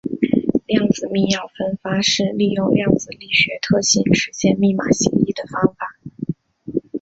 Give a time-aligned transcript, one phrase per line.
[0.65, 5.95] 量子密钥分发是利用量子力学特性实现密码协议的方法。